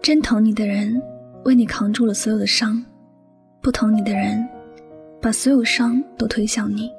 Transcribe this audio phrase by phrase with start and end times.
[0.00, 1.00] 真疼你的人，
[1.44, 2.82] 为你扛住了所有的伤；
[3.60, 4.46] 不疼你的人，
[5.20, 6.90] 把所有伤都推向你。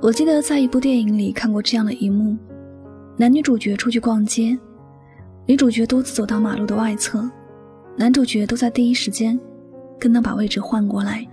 [0.00, 2.36] 我记得在一部电影里看过这样的一幕：
[3.16, 4.58] 男女主角出去逛街，
[5.44, 7.28] 女主角独自走到马路的外侧，
[7.96, 9.38] 男主角都在第一时间
[9.98, 11.26] 跟他把位置换过来。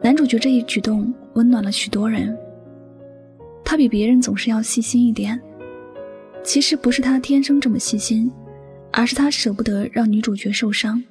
[0.00, 2.34] 男主角这一举动温暖了许多人。
[3.64, 5.38] 他比别人总是要细心一点。
[6.46, 8.30] 其实不是他天生这么细心，
[8.92, 11.02] 而是他舍不得让女主角受伤，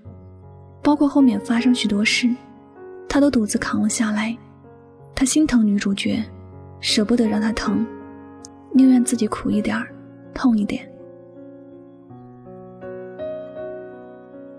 [0.82, 2.34] 包括后面发生许多事，
[3.10, 4.36] 他都独自扛了下来。
[5.14, 6.24] 他心疼女主角，
[6.80, 7.86] 舍不得让她疼，
[8.72, 9.78] 宁愿自己苦一点
[10.34, 10.90] 痛一点。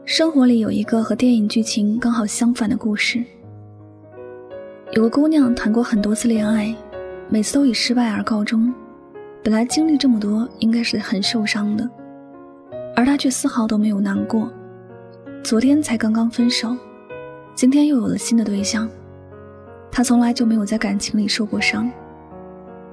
[0.04, 3.24] 生活里有一个和电影剧情刚好相反的故事。
[4.92, 6.74] 有个姑娘谈过很多次恋爱，
[7.30, 8.72] 每次都以失败而告终。
[9.46, 11.88] 本来经历这么多，应该是很受伤的，
[12.96, 14.52] 而他却丝毫都没有难过。
[15.44, 16.76] 昨天才刚刚分手，
[17.54, 18.90] 今天又有了新的对象。
[19.88, 21.88] 他从来就没有在感情里受过伤，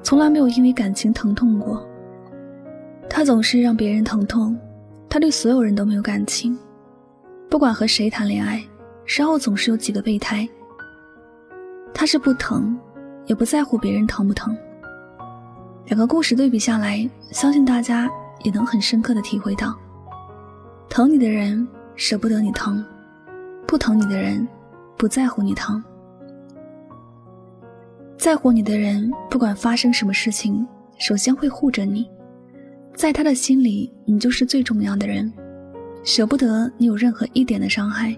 [0.04, 1.84] 从来没有因为感情疼痛过。
[3.10, 4.56] 他总是让别人疼痛，
[5.10, 6.56] 他对所有人都没有感情，
[7.50, 8.64] 不管和谁谈恋爱，
[9.06, 10.48] 身后总是有几个备胎。
[11.96, 12.78] 他是不疼，
[13.26, 14.56] 也不在乎别人疼不疼。
[15.94, 18.10] 两个故事对比下来，相信大家
[18.42, 19.78] 也能很深刻的体会到：
[20.90, 22.84] 疼你的人舍不得你疼，
[23.68, 24.48] 不疼你的人
[24.98, 25.84] 不在乎你疼。
[28.18, 32.10] 在乎你的人，不管发生什么事情，首先会护着你，
[32.96, 35.32] 在他的心里，你就是最重要的人，
[36.04, 38.18] 舍不得你有任何一点的伤害，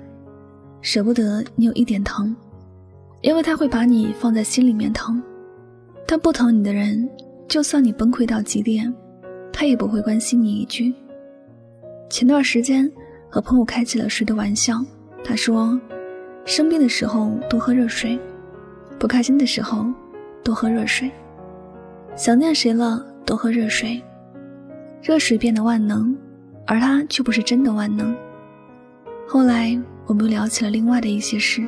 [0.80, 2.34] 舍不得你有一点疼，
[3.20, 5.22] 因为他会把你放在心里面疼。
[6.08, 7.10] 但不疼你的人。
[7.48, 8.94] 就算你崩溃到极点，
[9.54, 10.94] 他也不会关心你一句。
[12.10, 12.92] 前段时间
[13.30, 14.84] 和朋友开起了谁的玩笑，
[15.24, 15.80] 他说
[16.44, 18.20] ：“生病的时候多喝热水，
[19.00, 19.86] 不开心的时候
[20.44, 21.10] 多喝热水，
[22.16, 24.02] 想念谁了多喝热水。
[25.02, 26.18] 热水变得万能，
[26.66, 28.16] 而他却不是真的万能。”
[29.28, 31.66] 后来我们又聊起了另外的一些事。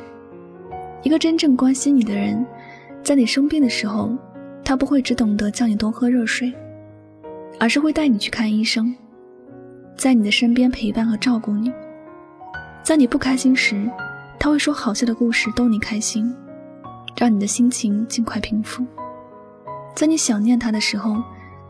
[1.02, 2.44] 一个真正关心你的人，
[3.02, 4.16] 在你生病的时候。
[4.68, 6.52] 他不会只懂得叫你多喝热水，
[7.58, 8.94] 而是会带你去看医生，
[9.96, 11.72] 在你的身边陪伴和照顾你。
[12.82, 13.90] 在你不开心时，
[14.38, 16.30] 他会说好笑的故事逗你开心，
[17.16, 18.84] 让你的心情尽快平复。
[19.96, 21.16] 在你想念他的时候，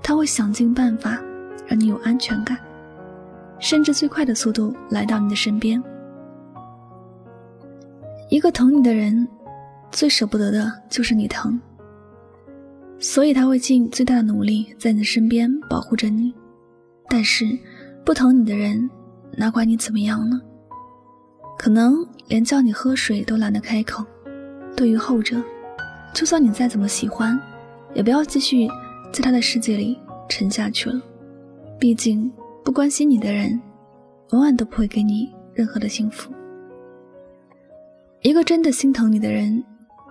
[0.02, 1.20] 他会想尽办法
[1.68, 2.58] 让你有安全感，
[3.60, 5.80] 甚至最快的速度来到你的身边。
[8.28, 9.28] 一个疼你的人，
[9.92, 11.60] 最舍不得的就是你疼。
[13.00, 16.34] 所以他会尽最大的努力在你的身边保护着你，
[17.08, 17.46] 但是
[18.04, 18.88] 不疼你的人
[19.36, 20.40] 哪管你怎么样呢？
[21.56, 24.04] 可能连叫你喝水都懒得开口。
[24.76, 25.42] 对于后者，
[26.12, 27.40] 就算你再怎么喜欢，
[27.94, 28.68] 也不要继续
[29.12, 29.98] 在他的世界里
[30.28, 31.00] 沉下去了。
[31.78, 32.30] 毕竟
[32.64, 33.60] 不关心你的人，
[34.32, 36.32] 永远都不会给你任何的幸福。
[38.22, 39.64] 一个真的心疼你的人，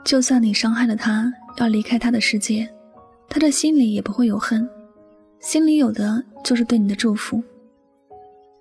[0.05, 2.67] 就算你伤害了他，要离开他的世界。
[3.29, 4.67] 他的心里也不会有恨，
[5.39, 7.43] 心里有的就是对你的祝福。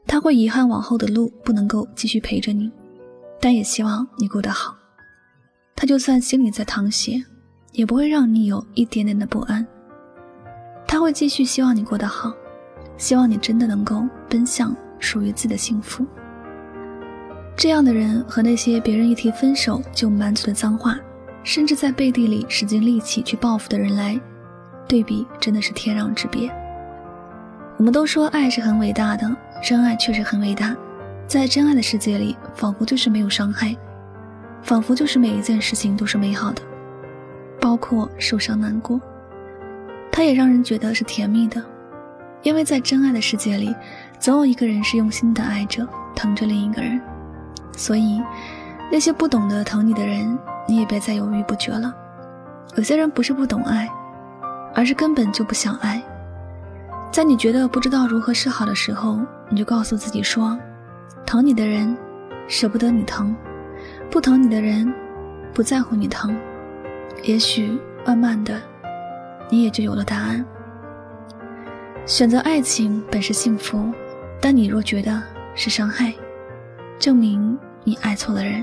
[0.07, 2.71] 他会遗憾往后的路不能够继续陪着你，
[3.41, 4.77] 但也希望你过得好。
[5.75, 7.23] 他就算心里在淌血，
[7.73, 9.67] 也不会让你有一点点的不安。
[10.87, 12.33] 他会继续希望你过得好，
[12.97, 16.07] 希望你真的能够奔向属于自己的幸福。
[17.57, 20.99] 这样的人和那些别人一提分手就满嘴的脏话，
[21.43, 24.21] 甚至在背地里使尽力气去报复的人来。
[24.87, 26.51] 对比真的是天壤之别。
[27.77, 30.75] 我们都说爱是很伟大的，真爱确实很伟大。
[31.27, 33.77] 在真爱的世界里，仿佛就是没有伤害，
[34.63, 36.63] 仿佛就是每一件事情都是美好的，
[37.61, 39.01] 包括受伤难过。
[40.11, 41.63] 它也让人觉得是甜蜜的，
[42.43, 43.75] 因为在真爱的世界里，
[44.19, 47.01] 总有一个人是用心的爱着、疼着另一个人。
[47.77, 48.23] 所以，
[48.91, 51.93] 那些不懂得疼你的人，你也别再犹豫不决了。
[52.77, 53.91] 有些人不是不懂爱。
[54.77, 56.03] 而是根本就不想爱，
[57.11, 59.19] 在你觉得不知道如何是好的时候，
[59.49, 60.57] 你就告诉自己说：
[61.25, 61.97] 疼你的人
[62.47, 63.35] 舍不得你疼，
[64.11, 64.93] 不疼你的人
[65.55, 66.37] 不在乎你疼。
[67.23, 68.61] 也许慢慢的，
[69.49, 70.45] 你也就有了答案。
[72.05, 73.91] 选择爱情本是幸福，
[74.43, 75.23] 但你若觉得
[75.55, 76.13] 是伤害，
[76.99, 78.63] 证明你爱错了人。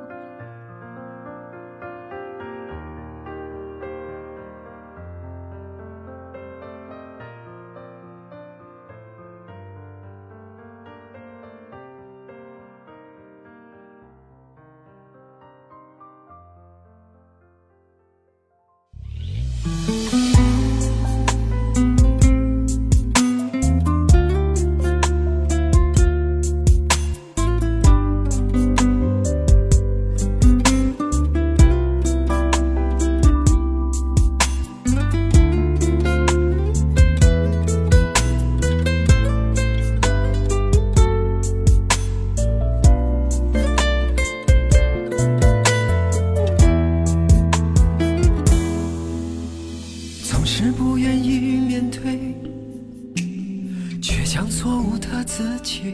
[54.81, 55.93] 无他自己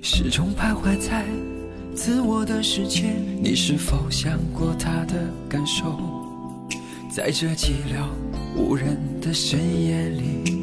[0.00, 1.24] 始终徘徊在
[1.94, 3.12] 自我的世界，
[3.42, 5.98] 你是否想过他的感受？
[7.10, 8.06] 在这寂寥
[8.56, 10.54] 无人的深夜里，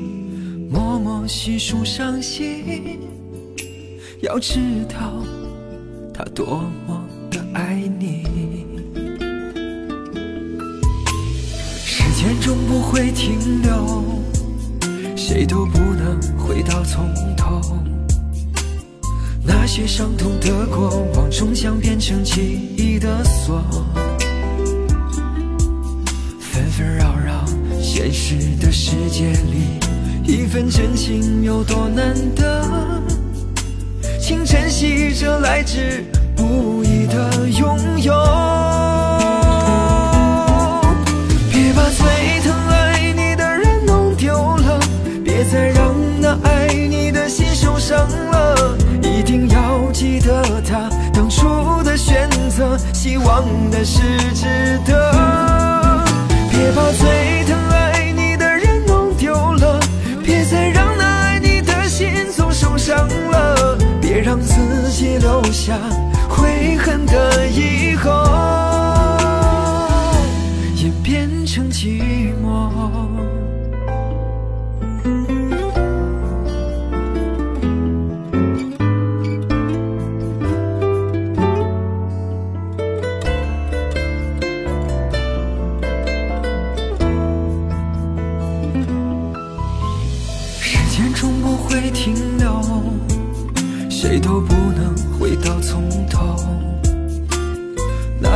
[0.71, 2.63] 默默细数伤心。
[4.21, 5.21] 要知道，
[6.13, 8.23] 他多么的爱你。
[11.85, 14.03] 时间终不会停留，
[15.17, 17.59] 谁都不能回到从头。
[19.43, 22.39] 那些伤痛的过往，终将变成记
[22.77, 23.59] 忆的锁。
[26.39, 27.43] 纷纷扰扰，
[27.81, 29.79] 现实的世界里，
[30.23, 32.63] 一份真情有多难得？
[34.21, 36.05] 请珍惜这来之
[36.35, 38.66] 不易的拥有。
[53.77, 54.01] 的是
[54.33, 56.03] 值得。
[56.49, 59.79] 别把最疼爱你的人弄丢了，
[60.23, 65.75] 别再让那爱你的心总受伤了，别让自己留下
[66.27, 68.09] 悔恨的以后，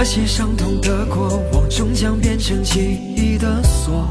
[0.01, 2.79] 那些伤痛的过往，终将变成记
[3.15, 4.09] 忆的锁。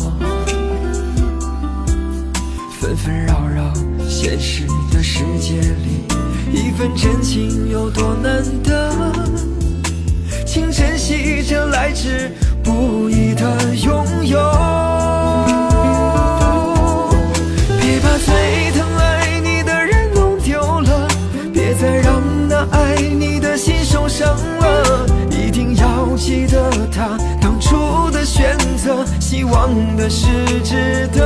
[2.79, 3.75] 纷纷扰扰，
[4.09, 6.05] 现实的世界里，
[6.53, 9.13] 一份真情有多难得？
[10.47, 12.31] 请珍惜这来之
[29.51, 30.27] 择，希望的是
[30.63, 31.20] 值得。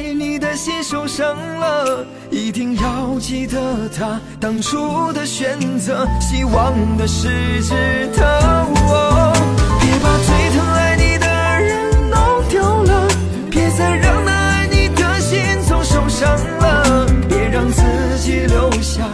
[0.00, 8.24] 爱你的心受伤了，一定要记得他当初的选择，希望的是值得。
[8.88, 9.32] 哦，
[9.78, 11.26] 别把最疼爱你的
[11.60, 13.08] 人弄丢了，
[13.50, 15.38] 别再让那爱你的心
[15.68, 17.82] 总受伤了，别让自
[18.20, 19.04] 己留下。